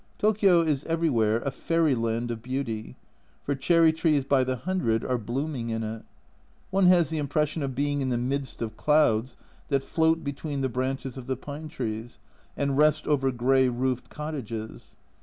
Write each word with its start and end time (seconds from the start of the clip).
Tokio 0.17 0.61
is 0.63 0.83
everywhere 0.85 1.41
a 1.41 1.51
fairy 1.51 1.93
land 1.93 2.31
of 2.31 2.41
beauty, 2.41 2.95
for 3.43 3.53
cherry 3.53 3.93
trees 3.93 4.23
by 4.25 4.43
the 4.43 4.55
hundred 4.55 5.05
are 5.05 5.19
blooming 5.19 5.69
in 5.69 5.83
it. 5.83 6.01
One 6.71 6.87
has 6.87 7.11
the 7.11 7.19
impres 7.21 7.49
sion 7.49 7.61
of 7.61 7.75
being 7.75 8.01
in 8.01 8.09
the 8.09 8.17
midst 8.17 8.63
of 8.63 8.75
clouds 8.77 9.37
that 9.67 9.83
float 9.83 10.23
between 10.23 10.61
the 10.61 10.69
branches 10.69 11.19
of 11.19 11.27
the 11.27 11.37
pine 11.37 11.67
trees, 11.67 12.17
and 12.57 12.79
rest 12.79 13.05
over 13.05 13.31
grey 13.31 13.69
roofed 13.69 14.09
cottages. 14.09 14.95